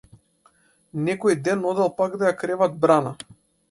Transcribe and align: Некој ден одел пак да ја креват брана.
Некој 1.09 1.39
ден 1.51 1.69
одел 1.75 1.95
пак 2.01 2.19
да 2.25 2.33
ја 2.33 2.37
креват 2.43 2.85
брана. 2.85 3.19